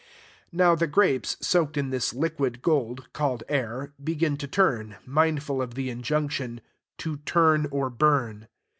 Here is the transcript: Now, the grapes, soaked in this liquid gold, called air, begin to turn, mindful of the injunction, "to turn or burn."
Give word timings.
Now, 0.51 0.73
the 0.73 0.87
grapes, 0.87 1.37
soaked 1.41 1.77
in 1.77 1.91
this 1.91 2.11
liquid 2.11 2.63
gold, 2.63 3.13
called 3.13 3.43
air, 3.47 3.93
begin 4.03 4.35
to 4.37 4.47
turn, 4.47 4.95
mindful 5.05 5.61
of 5.61 5.75
the 5.75 5.91
injunction, 5.91 6.61
"to 6.97 7.17
turn 7.17 7.67
or 7.69 7.91
burn." 7.91 8.47